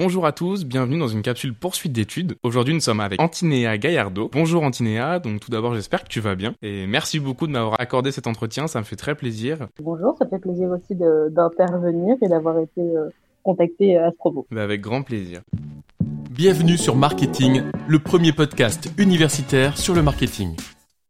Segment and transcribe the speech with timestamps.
[0.00, 2.36] Bonjour à tous, bienvenue dans une capsule poursuite d'études.
[2.44, 4.30] Aujourd'hui, nous sommes avec Antinéa Gaillardo.
[4.32, 7.80] Bonjour Antinéa, donc tout d'abord, j'espère que tu vas bien et merci beaucoup de m'avoir
[7.80, 9.66] accordé cet entretien, ça me fait très plaisir.
[9.82, 13.08] Bonjour, ça fait plaisir aussi d'intervenir et d'avoir été euh,
[13.42, 14.46] contacté à ce propos.
[14.52, 15.40] Bah, avec grand plaisir.
[16.30, 20.54] Bienvenue sur Marketing, le premier podcast universitaire sur le marketing.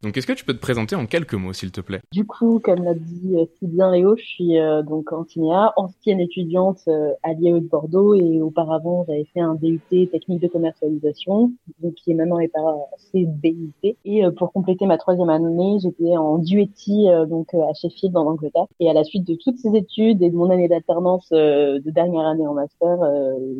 [0.00, 2.00] Donc, est-ce que tu peux te présenter en quelques mots, s'il te plaît?
[2.12, 6.20] Du coup, comme l'a dit euh, si bien Léo, je suis euh, donc Antinéa, ancienne
[6.20, 11.50] étudiante euh, à l'IAE de Bordeaux et auparavant, j'avais fait un DUT technique de commercialisation,
[11.82, 12.76] donc qui est maintenant réparé
[13.14, 13.96] BUT.
[14.04, 18.66] Et pour compléter ma troisième année, j'étais en duetti donc à Sheffield en Angleterre.
[18.78, 22.26] Et à la suite de toutes ces études et de mon année d'alternance de dernière
[22.26, 22.98] année en master,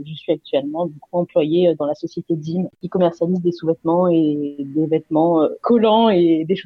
[0.04, 4.56] je suis actuellement du coup employée dans la société DIM qui commercialise des sous-vêtements et
[4.58, 6.56] des vêtements collants et des,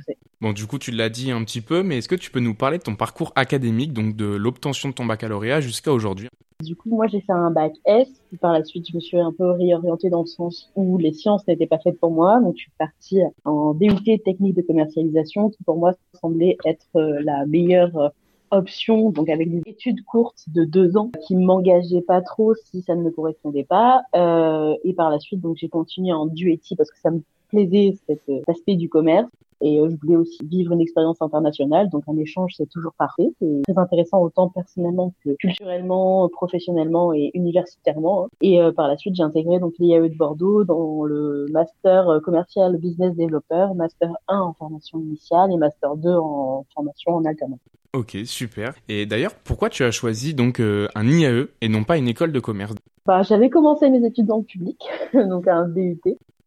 [0.41, 2.55] Bon, du coup, tu l'as dit un petit peu, mais est-ce que tu peux nous
[2.55, 6.29] parler de ton parcours académique, donc de l'obtention de ton baccalauréat jusqu'à aujourd'hui?
[6.63, 8.09] Du coup, moi, j'ai fait un bac S.
[8.41, 11.47] Par la suite, je me suis un peu réorientée dans le sens où les sciences
[11.49, 12.41] n'étaient pas faites pour moi.
[12.41, 17.21] Donc, je suis partie en DUT technique de commercialisation, qui pour moi semblait être euh,
[17.25, 18.09] la meilleure euh,
[18.53, 22.95] option, donc avec des études courtes de deux ans qui m'engageaient pas trop si ça
[22.95, 24.03] ne me correspondait pas.
[24.15, 27.97] Euh, et par la suite, donc j'ai continué en duetti parce que ça me plaisait
[28.07, 29.29] cet aspect du commerce.
[29.63, 33.33] Et euh, je voulais aussi vivre une expérience internationale, donc un échange c'est toujours parfait.
[33.41, 38.29] C'est très intéressant autant personnellement que culturellement, professionnellement et universitairement.
[38.41, 42.21] Et euh, par la suite, j'ai intégré donc l'IAE de Bordeaux dans le master euh,
[42.21, 47.61] commercial business developer, master 1 en formation initiale et master 2 en formation en alternance.
[47.95, 48.75] Ok, super.
[48.89, 52.41] Et d'ailleurs, pourquoi tu as choisi donc un IAE et non pas une école de
[52.41, 52.75] commerce?
[53.05, 54.81] Bah, j'avais commencé mes études dans le public,
[55.15, 56.01] donc un DUT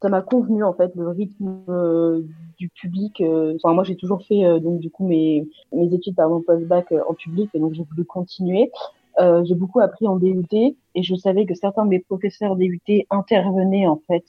[0.06, 2.22] ça m'a convenu en fait le rythme euh,
[2.58, 3.22] du public.
[3.22, 6.94] Euh, enfin, moi, j'ai toujours fait euh, donc du coup mes mes études mon post-bac
[7.08, 8.72] en public et donc j'ai voulu continuer.
[9.44, 13.88] j'ai beaucoup appris en DUT et je savais que certains de mes professeurs DUT intervenaient
[13.88, 14.26] en fait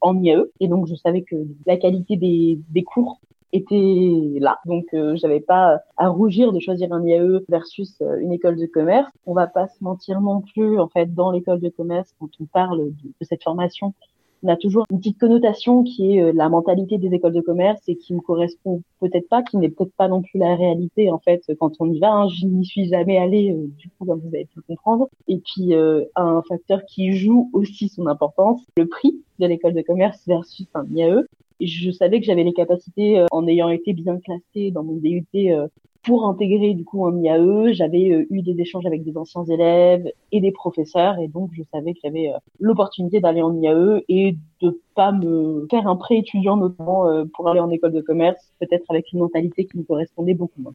[0.00, 3.20] en IAE et donc je savais que la qualité des, des cours
[3.52, 4.60] était là.
[4.66, 9.10] Donc j'avais pas à rougir de choisir un IAE versus une école de commerce.
[9.26, 12.44] On va pas se mentir non plus en fait dans l'école de commerce quand on
[12.44, 13.94] parle de cette formation
[14.42, 17.80] on a toujours une petite connotation qui est euh, la mentalité des écoles de commerce
[17.88, 21.18] et qui me correspond peut-être pas, qui n'est peut-être pas non plus la réalité en
[21.18, 22.12] fait quand on y va.
[22.12, 22.28] Hein.
[22.28, 25.08] Je n'y suis jamais allée euh, du coup comme vous avez pu le comprendre.
[25.28, 29.82] Et puis euh, un facteur qui joue aussi son importance, le prix de l'école de
[29.82, 31.24] commerce versus un IAE.
[31.60, 35.26] je savais que j'avais les capacités en ayant été bien classée dans mon DUT
[36.02, 40.10] pour intégrer du coup un IAE, j'avais euh, eu des échanges avec des anciens élèves
[40.32, 44.36] et des professeurs et donc je savais que j'avais euh, l'opportunité d'aller en IAE et
[44.62, 48.40] de pas me faire un pré étudiant notamment euh, pour aller en école de commerce,
[48.60, 50.72] peut-être avec une mentalité qui me correspondait beaucoup moins.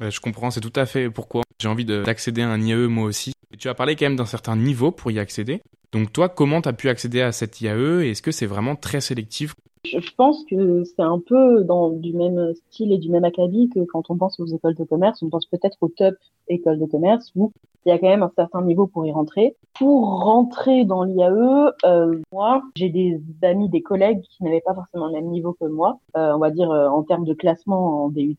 [0.00, 3.32] je comprends, c'est tout à fait pourquoi j'ai envie d'accéder à un IAE moi aussi.
[3.58, 5.60] tu as parlé quand même d'un certain niveau pour y accéder.
[5.92, 8.76] Donc toi, comment tu as pu accéder à cette IAE et est-ce que c'est vraiment
[8.76, 9.54] très sélectif
[9.84, 13.80] je pense que c'est un peu dans du même style et du même acabit que
[13.80, 16.14] quand on pense aux écoles de commerce, on pense peut-être aux top
[16.48, 17.52] écoles de commerce où
[17.84, 19.56] il y a quand même un certain niveau pour y rentrer.
[19.74, 25.06] Pour rentrer dans l'IAE, euh, moi, j'ai des amis, des collègues qui n'avaient pas forcément
[25.06, 28.08] le même niveau que moi, euh, on va dire euh, en termes de classement en
[28.08, 28.38] DUT,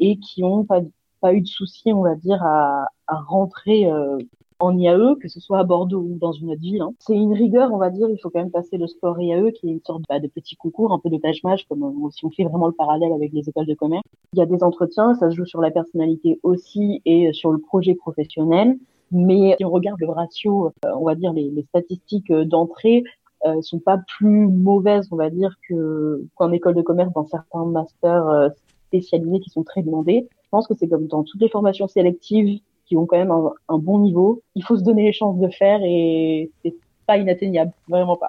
[0.00, 0.80] et qui ont pas,
[1.20, 4.18] pas eu de soucis, on va dire, à, à rentrer euh,
[4.62, 6.82] en IAE, que ce soit à Bordeaux ou dans une autre ville.
[6.82, 6.94] Hein.
[6.98, 8.08] C'est une rigueur, on va dire.
[8.08, 10.56] Il faut quand même passer le sport IAE, qui est une sorte bah, de petit
[10.56, 13.48] concours, un peu de tâche-mâche, comme euh, si on fait vraiment le parallèle avec les
[13.48, 14.04] écoles de commerce.
[14.34, 17.58] Il y a des entretiens, ça se joue sur la personnalité aussi et sur le
[17.58, 18.78] projet professionnel.
[19.12, 23.04] Mais si on regarde le ratio, euh, on va dire les, les statistiques euh, d'entrée,
[23.44, 27.66] euh, sont pas plus mauvaises, on va dire, que qu'en école de commerce dans certains
[27.66, 28.50] masters
[28.86, 30.28] spécialisés qui sont très demandés.
[30.44, 32.60] Je pense que c'est comme dans toutes les formations sélectives
[32.92, 34.42] qui ont quand même un, bon niveau.
[34.54, 36.74] Il faut se donner les chances de faire et c'est
[37.06, 38.28] pas inatteignable, vraiment pas.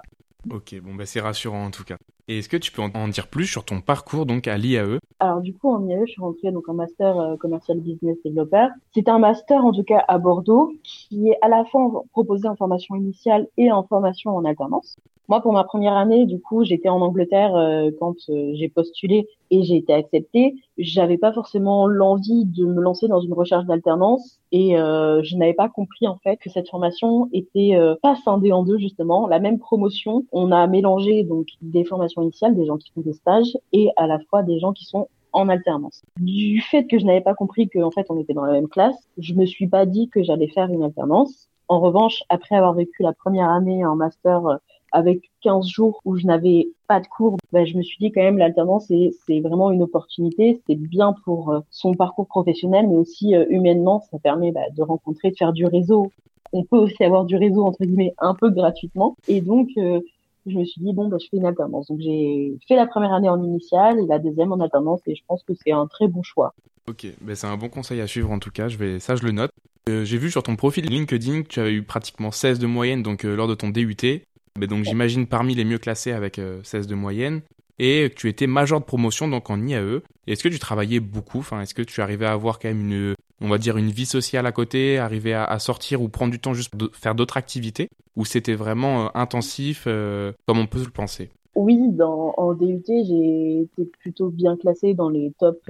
[0.50, 1.96] Ok, bon bah c'est rassurant en tout cas.
[2.28, 5.42] Et est-ce que tu peux en dire plus sur ton parcours donc à l'IAE Alors
[5.42, 8.68] du coup en IAE, je suis rentrée donc en master euh, commercial business developer.
[8.94, 12.56] C'est un master en tout cas à Bordeaux qui est à la fois proposé en
[12.56, 14.96] formation initiale et en formation en alternance.
[15.28, 19.26] Moi, pour ma première année, du coup, j'étais en Angleterre euh, quand euh, j'ai postulé
[19.50, 20.54] et j'ai été acceptée.
[20.76, 25.54] J'avais pas forcément l'envie de me lancer dans une recherche d'alternance et euh, je n'avais
[25.54, 27.72] pas compris en fait que cette formation était
[28.02, 29.26] pas scindée en deux justement.
[29.26, 33.12] La même promotion, on a mélangé donc des formations initiales, des gens qui font des
[33.14, 36.02] stages et à la fois des gens qui sont en alternance.
[36.20, 38.96] Du fait que je n'avais pas compris qu'en fait on était dans la même classe,
[39.18, 41.48] je me suis pas dit que j'allais faire une alternance.
[41.68, 44.58] En revanche, après avoir vécu la première année en master
[44.94, 48.22] avec 15 jours où je n'avais pas de cours, ben, je me suis dit quand
[48.22, 53.34] même l'alternance c'est vraiment une opportunité, c'est bien pour euh, son parcours professionnel mais aussi
[53.34, 56.10] euh, humainement, ça permet bah, de rencontrer, de faire du réseau
[56.52, 59.16] on peut aussi avoir du réseau entre guillemets un peu gratuitement.
[59.26, 59.70] Et donc
[60.46, 61.88] je me suis dit bon bah je fais une alternance.
[61.88, 65.42] Donc j'ai fait la première année en initiale la deuxième en alternance et je pense
[65.42, 66.54] que c'est un très bon choix.
[66.88, 68.68] Ok, ben c'est un bon conseil à suivre en tout cas.
[69.00, 69.50] Ça je le note.
[69.88, 73.02] Euh, j'ai vu sur ton profil LinkedIn que tu as eu pratiquement 16 de moyenne
[73.02, 74.22] donc euh, lors de ton DUT.
[74.58, 77.40] Mais donc j'imagine parmi les mieux classés avec 16 euh, de moyenne
[77.80, 80.00] et tu étais major de promotion donc en IAE.
[80.28, 81.38] Est-ce que tu travaillais beaucoup?
[81.38, 84.06] Enfin, est-ce que tu arrivais à avoir quand même une, on va dire une vie
[84.06, 87.88] sociale à côté, arriver à, sortir ou prendre du temps juste pour faire d'autres activités?
[88.16, 91.30] Ou c'était vraiment euh, intensif euh, comme on peut le penser?
[91.56, 95.66] Oui, dans, en DUT, j'ai été plutôt bien classée dans les tops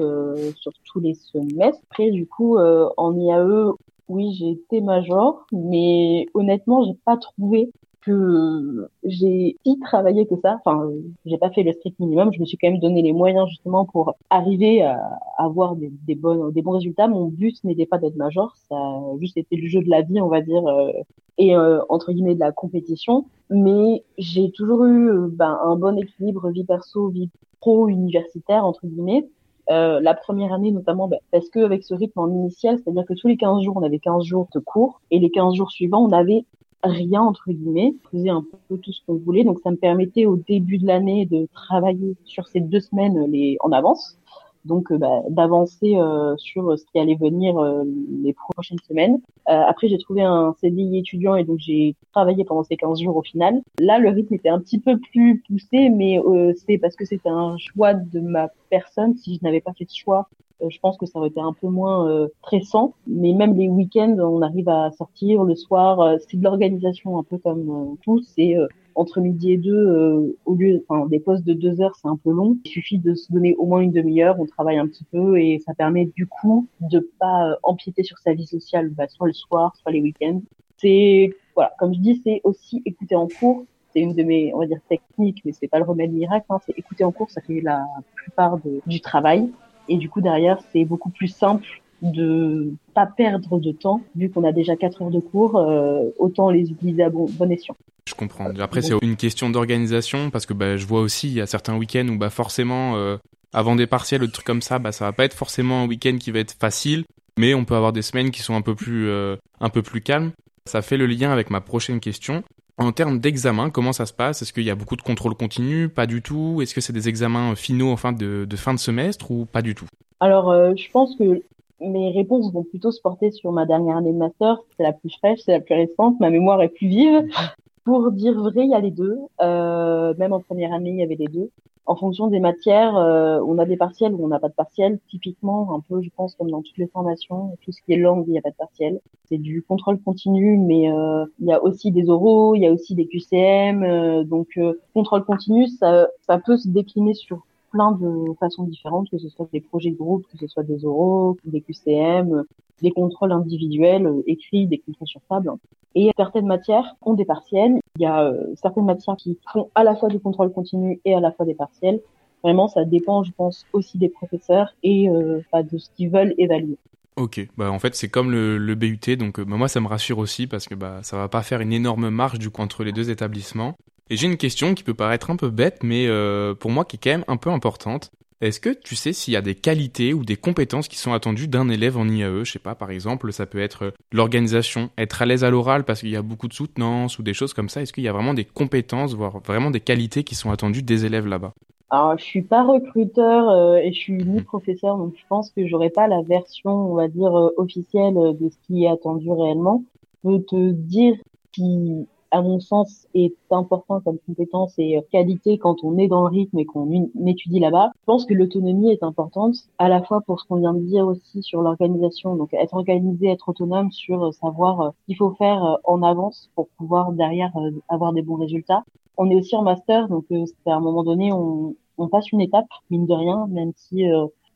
[0.57, 1.81] sur tous les semestres.
[1.91, 3.73] Après, du coup, en IAE,
[4.09, 7.71] oui, j'ai été major, mais honnêtement, j'ai pas trouvé
[8.05, 10.61] que j'ai y travaillé que ça.
[10.65, 10.91] Enfin,
[11.25, 12.33] j'ai pas fait le strict minimum.
[12.33, 15.01] Je me suis quand même donné les moyens justement pour arriver à
[15.39, 17.09] avoir des, des bons, des bons résultats.
[17.09, 18.77] Mon but n'était pas d'être major, ça
[19.21, 20.91] juste été le jeu de la vie, on va dire, euh,
[21.39, 23.27] et euh, entre guillemets de la compétition.
[23.51, 27.31] Mais j'ai toujours eu euh, ben, un bon équilibre vie perso, vie
[27.61, 29.29] pro universitaire entre guillemets.
[29.71, 33.15] Euh, la première année notamment ben, parce que avec ce rythme en initial, c'est-à-dire que
[33.15, 36.05] tous les 15 jours, on avait 15 jours de cours et les 15 jours suivants,
[36.05, 36.45] on avait
[36.85, 39.45] rien entre guillemets, on faisait un peu tout ce qu'on voulait.
[39.45, 43.57] Donc ça me permettait au début de l'année de travailler sur ces deux semaines les
[43.61, 44.19] en avance
[44.65, 47.85] donc euh, bah, d'avancer euh, sur ce qui allait venir euh,
[48.23, 49.21] les prochaines semaines.
[49.47, 53.23] après, j'ai trouvé un CDI étudiant et donc j'ai travaillé pendant ces 15 jours au
[53.23, 53.63] final.
[53.79, 56.19] Là, le rythme était un petit peu plus poussé, mais
[56.67, 59.17] c'est parce que c'était un choix de ma personne.
[59.17, 60.29] Si je n'avais pas fait ce choix,
[60.69, 62.95] je pense que ça aurait été un peu moins euh, stressant.
[63.07, 66.17] Mais même les week-ends, on arrive à sortir le soir.
[66.29, 68.21] c'est de l'organisation un peu comme euh, tout.
[68.23, 68.57] C'est
[68.95, 72.17] entre midi et deux, euh, au lieu, enfin, des postes de deux heures, c'est un
[72.17, 72.57] peu long.
[72.65, 75.59] Il suffit de se donner au moins une demi-heure, on travaille un petit peu et
[75.59, 79.33] ça permet du coup de pas euh, empiéter sur sa vie sociale, bah, soit le
[79.33, 80.41] soir, soit les week-ends.
[80.77, 83.65] C'est, voilà, comme je dis, c'est aussi écouter en cours.
[83.93, 86.47] C'est une de mes, on va dire, techniques, mais c'est pas le remède miracle.
[86.51, 86.59] Hein.
[86.67, 87.85] C'est écouter en cours, ça fait la
[88.17, 89.51] plupart du travail.
[89.89, 91.67] Et du coup, derrière, c'est beaucoup plus simple
[92.03, 96.51] de pas perdre de temps, vu qu'on a déjà quatre heures de cours, euh, autant
[96.51, 97.77] les utiliser à bon, escient.
[98.07, 98.51] Je comprends.
[98.59, 101.77] Après, c'est une question d'organisation parce que bah, je vois aussi, il y a certains
[101.77, 103.17] week-ends où bah, forcément, euh,
[103.55, 106.19] avant des partiels, le truc comme ça, bah, ça va pas être forcément un week-end
[106.21, 107.05] qui va être facile,
[107.39, 110.03] mais on peut avoir des semaines qui sont un peu plus, euh, un peu plus
[110.03, 110.33] calmes.
[110.67, 112.43] Ça fait le lien avec ma prochaine question.
[112.77, 114.43] En termes d'examen, comment ça se passe?
[114.43, 116.61] Est-ce qu'il y a beaucoup de contrôle continu Pas du tout.
[116.61, 119.63] Est-ce que c'est des examens finaux en fin de, de, fin de semestre ou pas
[119.63, 119.87] du tout?
[120.19, 121.43] Alors, je pense que
[121.81, 124.59] mes réponses vont plutôt se porter sur ma dernière année de master.
[124.77, 126.19] C'est la plus fraîche, c'est la plus récente.
[126.21, 127.29] Ma mémoire est plus vive.
[127.85, 129.19] Pour dire vrai, il y a les deux.
[129.41, 131.51] Euh, même en première année, il y avait les deux.
[131.87, 134.99] En fonction des matières, euh, on a des partiels ou on n'a pas de partiels.
[135.11, 138.25] Typiquement, un peu, je pense, comme dans toutes les formations, tout ce qui est langue,
[138.27, 139.01] il n'y a pas de partiel.
[139.29, 142.73] C'est du contrôle continu, mais euh, il y a aussi des oraux, il y a
[142.73, 143.83] aussi des QCM.
[143.83, 147.45] Euh, donc, euh, contrôle continu, ça, ça peut se décliner sur
[147.75, 150.85] plein de façons différentes, que ce soit des projets de groupe, que ce soit des
[150.85, 152.45] oraux, des QCM,
[152.81, 155.51] des contrôles individuels euh, écrits, des contrôles sur table.
[155.97, 157.81] Et certaines matières ont des partiels.
[157.97, 161.15] Il y a euh, certaines matières qui font à la fois du contrôle continu et
[161.15, 162.01] à la fois des partiels.
[162.45, 166.79] Vraiment, ça dépend, je pense, aussi des professeurs et euh, de ce qu'ils veulent évaluer.
[167.17, 170.19] Ok, bah en fait c'est comme le, le, BUT, donc bah, moi ça me rassure
[170.19, 172.91] aussi parce que bah ça va pas faire une énorme marge du coup entre les
[172.91, 173.75] deux établissements.
[174.11, 176.97] Et j'ai une question qui peut paraître un peu bête, mais euh, pour moi qui
[176.97, 178.11] est quand même un peu importante.
[178.41, 181.49] Est-ce que tu sais s'il y a des qualités ou des compétences qui sont attendues
[181.49, 185.23] d'un élève en IAE Je sais pas, par exemple, ça peut être euh, l'organisation, être
[185.23, 187.71] à l'aise à l'oral parce qu'il y a beaucoup de soutenance ou des choses comme
[187.71, 187.81] ça.
[187.81, 191.07] Est-ce qu'il y a vraiment des compétences, voire vraiment des qualités qui sont attendues des
[191.07, 191.55] élèves là-bas?
[191.89, 195.67] Alors, je suis pas recruteur euh, et je suis ni professeur, donc je pense que
[195.67, 199.85] j'aurai pas la version, on va dire, officielle de ce qui est attendu réellement.
[200.23, 201.15] Je peux te dire
[201.53, 206.31] qui à mon sens, est important comme compétence et qualité quand on est dans le
[206.31, 206.91] rythme et qu'on
[207.27, 207.93] étudie là-bas.
[208.01, 211.07] Je pense que l'autonomie est importante, à la fois pour ce qu'on vient de dire
[211.07, 215.77] aussi sur l'organisation, donc être organisé, être autonome sur savoir euh, qu'il faut faire euh,
[215.85, 218.83] en avance pour pouvoir derrière euh, avoir des bons résultats.
[219.17, 220.25] On est aussi en master, donc
[220.67, 224.05] à un moment donné, on, on passe une étape, mine de rien, même si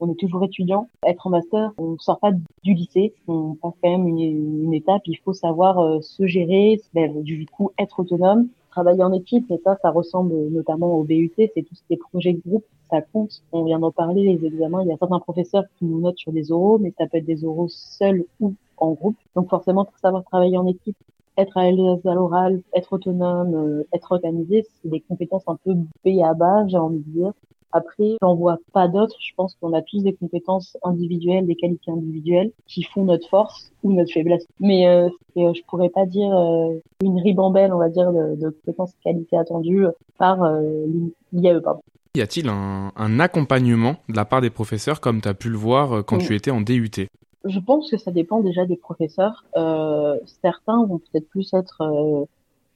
[0.01, 0.89] on est toujours étudiant.
[1.07, 5.03] Être en master, on sort pas du lycée, on passe quand même une, étape.
[5.07, 9.51] Il faut savoir euh, se gérer, ben, du coup être autonome, travailler en équipe.
[9.51, 12.65] Et ça, ça ressemble notamment au BUT, c'est tout ce qui est projet de groupe.
[12.91, 13.43] Ça compte.
[13.53, 14.83] On vient d'en parler, les examens.
[14.83, 17.27] Il y a certains professeurs qui nous notent sur des oraux, mais ça peut être
[17.27, 19.17] des oraux seuls ou en groupe.
[19.35, 20.97] Donc forcément, pour savoir travailler en équipe,
[21.37, 25.75] être à l'aise à l'oral, être autonome, euh, être organisé, c'est des compétences un peu
[25.75, 27.33] B à bas, j'ai envie de dire.
[27.73, 29.17] Après, j'en vois pas d'autres.
[29.21, 33.71] Je pense qu'on a tous des compétences individuelles, des qualités individuelles qui font notre force
[33.83, 34.47] ou notre faiblesse.
[34.61, 38.51] Mais euh, euh je pourrais pas dire euh, une ribambelle, on va dire, de, de
[38.51, 39.87] compétences qualités attendues
[40.19, 40.87] par euh,
[41.33, 41.61] l'IAE.
[41.61, 41.83] Pardon.
[42.15, 45.57] Y a-t-il un, un, accompagnement de la part des professeurs comme tu as pu le
[45.57, 46.91] voir euh, quand tu étais en DUT
[47.45, 49.45] Je pense que ça dépend déjà des professeurs.
[49.57, 52.27] Euh, certains vont peut-être plus être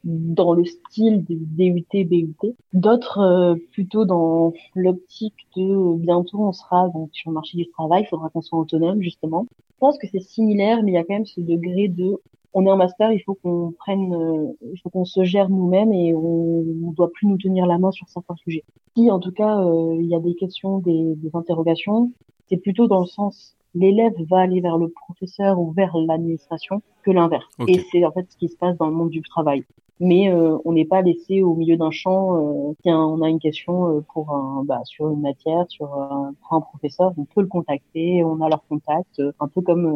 [0.04, 2.54] dans le style des DUT, BUT.
[2.72, 8.02] D'autres euh, plutôt dans l'optique de bientôt on sera donc sur le marché du travail,
[8.04, 9.46] il faudra qu'on soit autonome justement.
[9.50, 12.20] Je pense que c'est similaire, mais il y a quand même ce degré de
[12.54, 15.92] on est en master, il faut qu'on prenne, euh, il faut qu'on se gère nous-mêmes
[15.92, 18.64] et on ne doit plus nous tenir la main sur certains sujets.
[18.94, 22.12] Si en tout cas euh, il y a des questions, des, des interrogations,
[22.48, 27.10] c'est plutôt dans le sens l'élève va aller vers le professeur ou vers l'administration que
[27.10, 27.48] l'inverse.
[27.68, 29.64] Et c'est en fait ce qui se passe dans le monde du travail
[30.02, 32.70] mais euh, on n'est pas laissé au milieu d'un champ.
[32.70, 36.34] Euh, si on a une question euh, pour un, bah, sur une matière, sur un,
[36.50, 39.86] un professeur, on peut le contacter, on a leur contact, un peu comme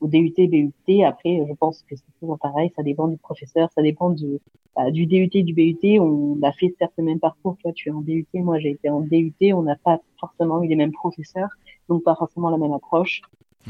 [0.00, 1.02] au DUT, BUT.
[1.04, 4.38] Après, je pense que c'est toujours pareil, ça dépend du professeur, ça dépend du,
[4.74, 6.00] bah, du DUT, du BUT.
[6.00, 7.58] On a fait certes le même parcours.
[7.62, 9.34] Toi, tu es en DUT, moi j'ai été en DUT.
[9.52, 11.50] On n'a pas forcément eu les mêmes professeurs,
[11.90, 13.20] donc pas forcément la même approche.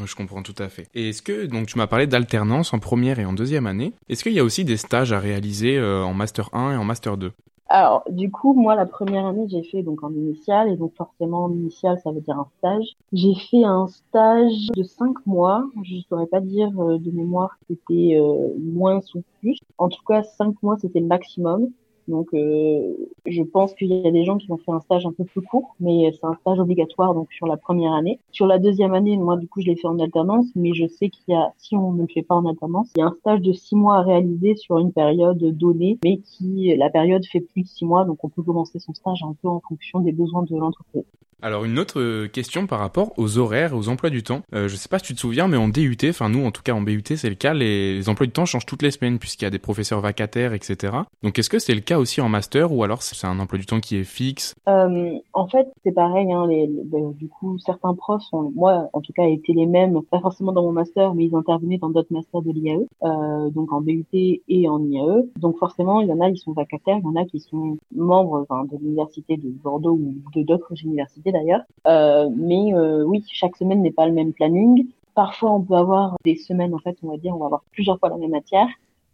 [0.04, 0.86] Je comprends tout à fait.
[0.94, 4.22] Et est-ce que, donc tu m'as parlé d'alternance en première et en deuxième année, est-ce
[4.22, 7.16] qu'il y a aussi des stages à réaliser euh, en Master 1 et en Master
[7.16, 7.32] 2
[7.68, 11.44] alors, du coup, moi, la première année, j'ai fait donc en initial, et donc forcément,
[11.44, 12.96] en initial, ça veut dire un stage.
[13.12, 15.64] J'ai fait un stage de cinq mois.
[15.82, 19.58] Je ne saurais pas dire euh, de mémoire c'était euh, moins ou plus.
[19.78, 21.70] En tout cas, cinq mois, c'était le maximum.
[22.08, 22.94] Donc, euh,
[23.26, 25.42] je pense qu'il y a des gens qui ont fait un stage un peu plus
[25.42, 28.20] court, mais c'est un stage obligatoire donc sur la première année.
[28.30, 31.08] Sur la deuxième année, moi du coup, je l'ai fait en alternance, mais je sais
[31.08, 33.16] qu'il y a, si on ne le fait pas en alternance, il y a un
[33.20, 37.40] stage de six mois à réaliser sur une période donnée, mais qui la période fait
[37.40, 40.12] plus de six mois, donc on peut commencer son stage un peu en fonction des
[40.12, 41.04] besoins de l'entreprise.
[41.42, 44.40] Alors une autre euh, question par rapport aux horaires et aux emplois du temps.
[44.54, 46.62] Euh, je sais pas si tu te souviens, mais en DUT, enfin nous en tout
[46.62, 49.44] cas en BUT c'est le cas, les, emplois du temps changent toutes les semaines puisqu'il
[49.44, 50.94] y a des professeurs vacataires, etc.
[51.22, 53.66] Donc est-ce que c'est le cas aussi en master ou alors c'est un emploi du
[53.66, 54.54] temps qui est fixe?
[54.66, 56.46] Euh, En fait c'est pareil, hein,
[56.86, 60.52] ben, du coup certains profs, sont, moi en tout cas étaient les mêmes, pas forcément
[60.52, 64.06] dans mon master, mais ils intervenaient dans d'autres masters de l'IAE, euh, donc en BUT
[64.14, 65.28] et en IAE.
[65.36, 67.76] Donc forcément il y en a qui sont vacataires, il y en a qui sont
[67.94, 71.62] membres de l'université de Bordeaux ou de d'autres universités d'ailleurs.
[71.86, 74.86] Euh, mais euh, oui, chaque semaine n'est pas le même planning.
[75.14, 77.98] Parfois, on peut avoir des semaines, en fait, on va dire, on va avoir plusieurs
[77.98, 78.68] fois la même matière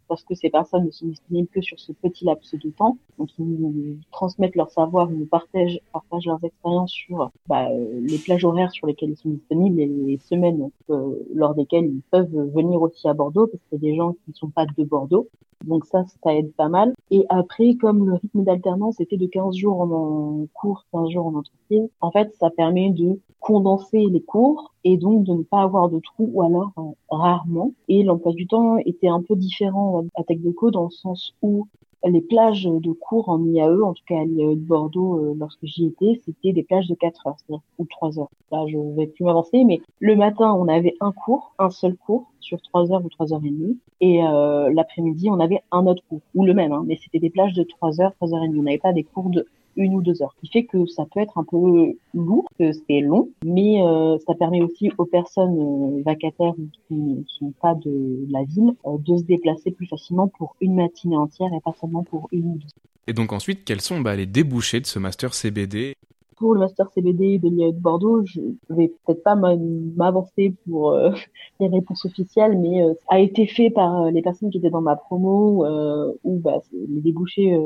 [0.07, 2.97] parce que ces personnes ne sont disponibles que sur ce petit laps de temps.
[3.17, 8.17] Donc, ils nous transmettent leur savoir, ils nous partagent, partagent leurs expériences sur bah, les
[8.17, 12.51] plages horaires sur lesquelles ils sont disponibles et les semaines euh, lors desquelles ils peuvent
[12.53, 15.27] venir aussi à Bordeaux, parce que c'est des gens qui ne sont pas de Bordeaux.
[15.63, 16.93] Donc ça, ça aide pas mal.
[17.09, 21.35] Et après, comme le rythme d'alternance était de 15 jours en cours, 15 jours en
[21.35, 25.89] entreprise, en fait, ça permet de condenser les cours et donc de ne pas avoir
[25.89, 27.71] de trous ou alors euh, rarement.
[27.87, 31.67] Et l'emploi du temps était un peu différent à TechDeco dans le sens où
[32.09, 35.65] les plages de cours en IAE, en tout cas à l'IAE de Bordeaux, euh, lorsque
[35.65, 38.29] j'y étais, c'était des plages de 4 heures, c'est-à-dire ou 3 heures.
[38.51, 42.31] Là, je vais plus m'avancer, mais le matin, on avait un cours, un seul cours
[42.39, 46.03] sur 3 heures ou 3 heures et demie, et euh, l'après-midi, on avait un autre
[46.09, 48.47] cours, ou le même, hein, mais c'était des plages de 3 heures, 3 heures et
[48.47, 48.59] demie.
[48.59, 50.33] On n'avait pas des cours de une ou deux heures.
[50.35, 54.17] Ce qui fait que ça peut être un peu lourd, que c'est long, mais euh,
[54.25, 56.53] ça permet aussi aux personnes euh, vacataires
[56.87, 60.75] qui ne sont pas de la ville euh, de se déplacer plus facilement pour une
[60.75, 62.67] matinée entière et pas seulement pour une ou deux.
[63.07, 65.95] Et donc ensuite, quels sont bah, les débouchés de ce master CBD
[66.37, 71.11] pour le master CBD de l'IA de Bordeaux, je vais peut-être pas m'avancer pour euh,
[71.59, 74.81] les réponses officielles, mais euh, a été fait par euh, les personnes qui étaient dans
[74.81, 77.57] ma promo, euh, où bah, les débouchés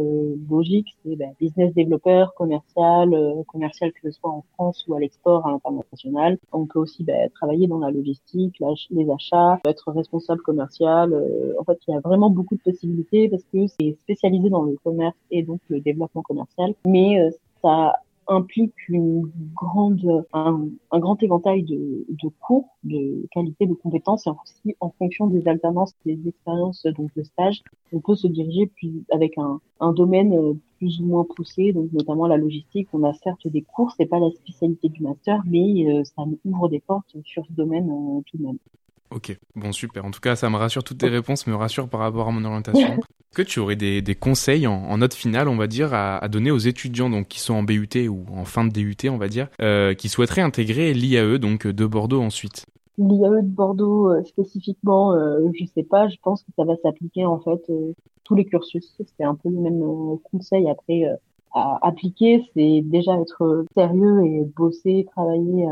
[0.50, 3.16] logiques, c'est bah, business développeur, commercial,
[3.48, 6.38] commercial que ce soit en France ou à l'export, à l'international.
[6.52, 11.14] On peut aussi bah, travailler dans la logistique, les achats, être responsable commercial.
[11.60, 14.78] en fait, il y a vraiment beaucoup de possibilités parce que c'est spécialisé dans le
[14.84, 17.30] commerce et donc le développement commercial, mais
[17.62, 17.94] ça
[18.28, 24.76] implique une grande, un, grand éventail de, de, cours, de qualité, de compétences, et aussi
[24.80, 27.62] en fonction des alternances, des expériences donc de stage,
[27.94, 31.92] on peut se diriger plus avec un, un domaine euh, plus ou moins poussé, donc
[31.92, 32.88] notamment la logistique.
[32.94, 36.40] On a certes des cours, c'est pas la spécialité du master, mais euh, ça nous
[36.46, 38.58] ouvre des portes sur ce domaine euh, tout de même.
[39.10, 40.06] Ok, bon super.
[40.06, 40.84] En tout cas, ça me rassure.
[40.84, 42.88] Toutes tes réponses me rassurent par rapport à mon orientation.
[42.98, 46.18] Est-ce que tu aurais des, des conseils en, en, note finale, on va dire, à,
[46.18, 49.18] à, donner aux étudiants donc qui sont en BUT ou en fin de DUT, on
[49.18, 52.66] va dire, euh, qui souhaiteraient intégrer l'IAE donc de Bordeaux ensuite?
[52.98, 56.08] L'IAE de Bordeaux euh, spécifiquement, euh, je sais pas.
[56.08, 58.98] Je pense que ça va s'appliquer en fait euh, tous les cursus.
[59.18, 59.84] C'est un peu le même
[60.32, 60.68] conseil.
[60.70, 61.04] Après,
[61.54, 65.66] à appliquer, c'est déjà être sérieux et bosser, travailler,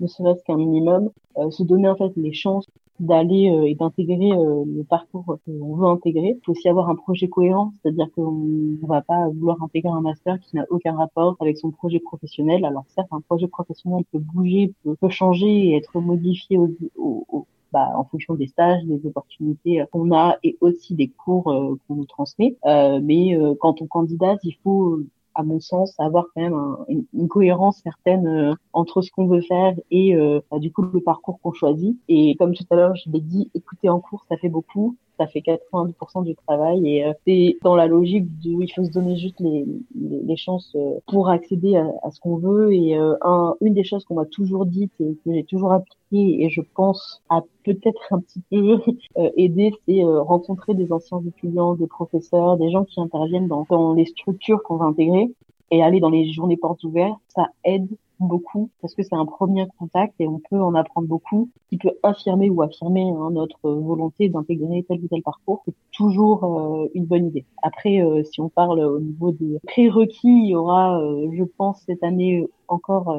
[0.00, 1.10] ne serait-ce qu'un minimum,
[1.50, 2.66] se donner en fait les chances
[2.98, 6.36] d'aller et d'intégrer le parcours qu'on veut intégrer.
[6.38, 10.00] Il faut aussi avoir un projet cohérent, c'est-à-dire qu'on ne va pas vouloir intégrer un
[10.00, 12.64] master qui n'a aucun rapport avec son projet professionnel.
[12.64, 17.92] Alors certes, un projet professionnel peut bouger, peut, changer et être modifié au, au, bah,
[17.94, 22.06] en fonction des stages, des opportunités qu'on a et aussi des cours euh, qu'on nous
[22.06, 22.56] transmet.
[22.64, 25.00] Euh, mais euh, quand on candidate, il faut
[25.36, 26.76] à mon sens, avoir quand même
[27.12, 30.16] une, cohérence certaine entre ce qu'on veut faire et
[30.50, 31.98] bah, du coup le parcours qu'on choisit.
[32.08, 35.26] Et comme tout à l'heure, je l'ai dit, écouter en cours, ça fait beaucoup ça
[35.26, 39.16] fait 90% du travail et euh, c'est dans la logique où il faut se donner
[39.16, 43.54] juste les, les, chances euh, pour accéder à, à ce qu'on veut et euh, un,
[43.60, 47.22] une des choses qu'on m'a toujours dites et que j'ai toujours appliqué et je pense
[47.30, 48.78] à peut-être un petit peu
[49.36, 54.06] aider c'est rencontrer des anciens étudiants, des professeurs, des gens qui interviennent dans, dans les
[54.06, 55.32] structures qu'on va intégrer
[55.70, 57.88] et aller dans les journées portes ouvertes, ça aide
[58.20, 61.92] beaucoup parce que c'est un premier contact et on peut en apprendre beaucoup qui peut
[62.02, 65.62] affirmer ou affirmer hein, notre volonté d'intégrer tel ou tel parcours.
[65.66, 67.44] C'est toujours euh, une bonne idée.
[67.62, 71.82] Après, euh, si on parle au niveau des prérequis, il y aura, euh, je pense,
[71.86, 73.16] cette année encore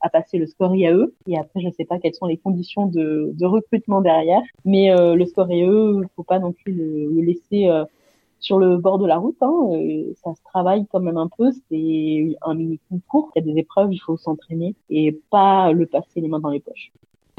[0.00, 1.12] à passer le score IAE.
[1.26, 4.40] Et après, je ne sais pas quelles sont les conditions de, de recrutement derrière.
[4.64, 7.68] Mais le score IAE, faut pas non plus le, le laisser
[8.46, 9.36] sur le bord de la route.
[9.42, 9.70] Hein,
[10.22, 11.50] ça se travaille quand même un peu.
[11.68, 13.32] C'est un mini concours.
[13.34, 16.50] Il y a des épreuves, il faut s'entraîner et pas le passer les mains dans
[16.50, 16.92] les poches.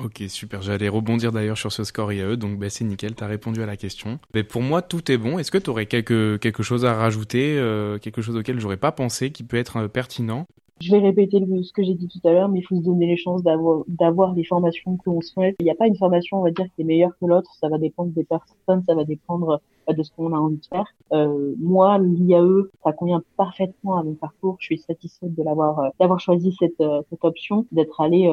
[0.03, 0.61] Ok, super.
[0.61, 3.65] J'allais rebondir d'ailleurs sur ce score IAE, donc bah, c'est nickel, tu as répondu à
[3.65, 4.19] la question.
[4.35, 5.39] Mais pour moi, tout est bon.
[5.39, 8.91] Est-ce que tu aurais quelque, quelque chose à rajouter, euh, quelque chose auquel j'aurais pas
[8.91, 10.45] pensé, qui peut être euh, pertinent?
[10.79, 13.07] Je vais répéter ce que j'ai dit tout à l'heure, mais il faut se donner
[13.07, 15.55] les chances d'avoir d'avoir les formations que l'on souhaite.
[15.59, 17.51] Il n'y a pas une formation, on va dire, qui est meilleure que l'autre.
[17.59, 19.59] Ça va dépendre des personnes, ça va dépendre
[19.93, 20.85] de ce qu'on a envie de faire.
[21.13, 24.57] Euh, moi, l'IAE, ça convient parfaitement à mon parcours.
[24.59, 28.27] Je suis satisfaite de l'avoir, euh, d'avoir choisi cette, euh, cette option, d'être allée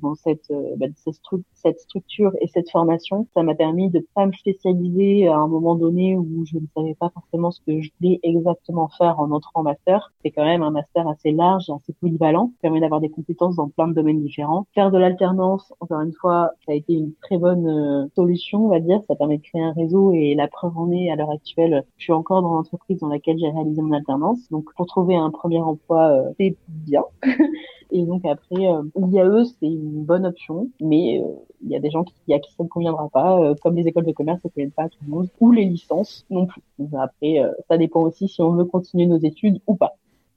[0.00, 1.20] dans cette, bah, cette,
[1.54, 3.26] cette, structure et cette formation.
[3.34, 6.94] Ça m'a permis de pas me spécialiser à un moment donné où je ne savais
[6.94, 10.12] pas forcément ce que je voulais exactement faire en entrant en master.
[10.22, 13.56] C'est quand même un master assez large et assez polyvalent, qui permet d'avoir des compétences
[13.56, 14.66] dans plein de domaines différents.
[14.74, 18.80] Faire de l'alternance, encore une fois, ça a été une très bonne solution, on va
[18.80, 19.00] dire.
[19.06, 22.12] Ça permet de créer un réseau et la preuve en à l'heure actuelle, je suis
[22.12, 24.48] encore dans l'entreprise dans laquelle j'ai réalisé mon alternance.
[24.50, 27.04] Donc pour trouver un premier emploi, euh, c'est bien.
[27.90, 31.28] Et donc après, euh, l'IAE, c'est une bonne option, mais euh,
[31.62, 34.06] il y a des gens qui, à qui ça ne conviendra pas, comme les écoles
[34.06, 36.62] de commerce, ça ne conviennent pas à tout le monde, ou les licences non plus.
[36.98, 39.94] après, ça dépend aussi si on veut continuer nos études ou pas.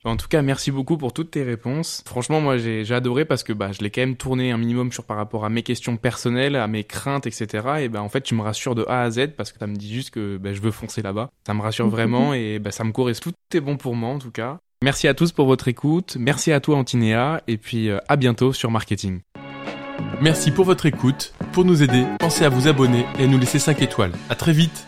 [0.08, 2.02] En tout cas, merci beaucoup pour toutes tes réponses.
[2.06, 5.04] Franchement, moi, j'ai adoré parce que bah, je l'ai quand même tourné un minimum sur
[5.04, 7.68] par rapport à mes questions personnelles, à mes craintes, etc.
[7.82, 9.76] Et ben, en fait, tu me rassures de A à Z parce que ça me
[9.76, 11.30] dit juste que bah, je veux foncer là-bas.
[11.46, 13.32] Ça me rassure vraiment et bah, ça me correspond.
[13.32, 14.60] Tout est bon pour moi, en tout cas.
[14.82, 16.16] Merci à tous pour votre écoute.
[16.20, 17.42] Merci à toi, Antinéa.
[17.48, 19.20] Et puis, euh, à bientôt sur Marketing.
[20.22, 21.34] Merci pour votre écoute.
[21.52, 24.14] Pour nous aider, pensez à vous abonner et à nous laisser 5 étoiles.
[24.30, 24.88] À très vite.